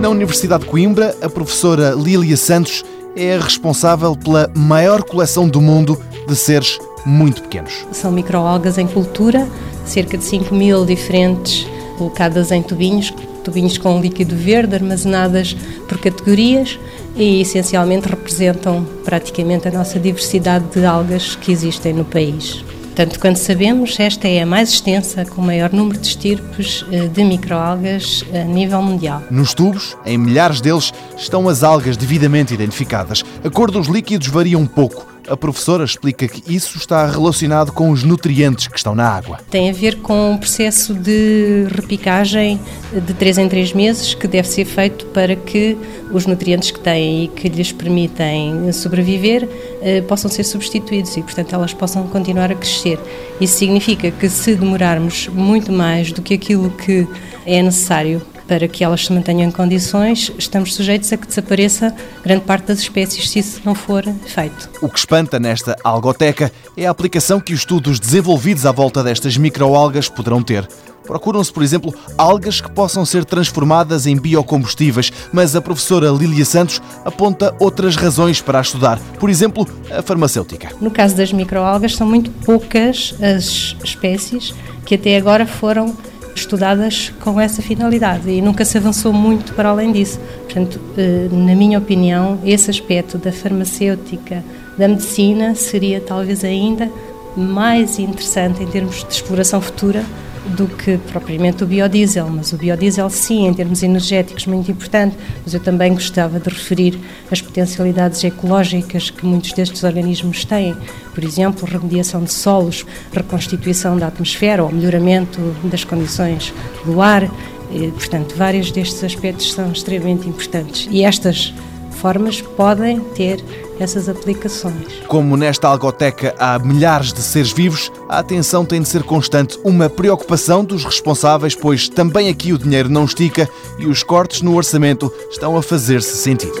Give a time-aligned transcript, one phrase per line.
[0.00, 2.82] Na Universidade de Coimbra, a professora Lília Santos
[3.14, 7.86] é a responsável pela maior coleção do mundo de seres muito pequenos.
[7.92, 9.46] São microalgas em cultura,
[9.84, 11.66] cerca de 5 mil diferentes,
[11.98, 13.12] colocadas em tubinhos,
[13.44, 15.54] tubinhos com líquido verde, armazenadas
[15.86, 16.80] por categorias
[17.14, 22.64] e essencialmente representam praticamente a nossa diversidade de algas que existem no país.
[23.00, 27.08] Portanto, quando sabemos, esta é a mais extensa, com o maior número de estirpes eh,
[27.08, 29.22] de microalgas a nível mundial.
[29.30, 33.24] Nos tubos, em milhares deles, estão as algas devidamente identificadas.
[33.42, 37.90] A cor dos líquidos varia um pouco, a professora explica que isso está relacionado com
[37.90, 39.38] os nutrientes que estão na água.
[39.50, 42.60] Tem a ver com um processo de repicagem
[42.92, 45.76] de 3 em 3 meses que deve ser feito para que
[46.12, 49.48] os nutrientes que têm e que lhes permitem sobreviver
[49.82, 52.98] eh, possam ser substituídos e, portanto, elas possam continuar a crescer.
[53.40, 57.06] Isso significa que se demorarmos muito mais do que aquilo que
[57.46, 58.20] é necessário
[58.50, 62.80] para que elas se mantenham em condições, estamos sujeitos a que desapareça grande parte das
[62.80, 64.68] espécies se isso não for feito.
[64.82, 69.36] O que espanta nesta algoteca é a aplicação que os estudos desenvolvidos à volta destas
[69.36, 70.66] microalgas poderão ter.
[71.06, 76.82] Procuram-se, por exemplo, algas que possam ser transformadas em biocombustíveis, mas a professora Lília Santos
[77.04, 79.64] aponta outras razões para estudar, por exemplo,
[79.96, 80.70] a farmacêutica.
[80.80, 84.52] No caso das microalgas, são muito poucas as espécies
[84.84, 85.96] que até agora foram
[86.34, 90.18] estudadas com essa finalidade e nunca se avançou muito para além disso.
[90.44, 94.44] Portanto, eh, na minha opinião, esse aspecto da farmacêutica,
[94.76, 96.90] da medicina, seria talvez ainda
[97.36, 100.04] mais interessante em termos de exploração futura
[100.50, 105.54] do que propriamente o biodiesel, mas o biodiesel sim, em termos energéticos, muito importante, mas
[105.54, 106.98] eu também gostava de referir
[107.30, 110.76] as potencialidades ecológicas que muitos destes organismos têm,
[111.14, 116.52] por exemplo, remediação de solos, reconstituição da atmosfera ou melhoramento das condições
[116.84, 117.30] do ar,
[117.72, 120.88] e, portanto, vários destes aspectos são extremamente importantes.
[120.90, 121.54] E estas
[121.92, 123.44] formas podem ter
[123.80, 125.00] essas aplicações.
[125.08, 129.88] Como nesta algoteca há milhares de seres vivos, a atenção tem de ser constante, uma
[129.88, 133.48] preocupação dos responsáveis, pois também aqui o dinheiro não estica
[133.78, 136.52] e os cortes no orçamento estão a fazer-se sentir.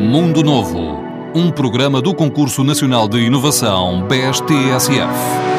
[0.00, 0.98] Mundo Novo,
[1.34, 5.57] um programa do Concurso Nacional de Inovação BSTSF.